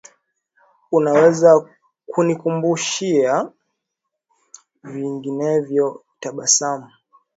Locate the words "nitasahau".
6.23-6.89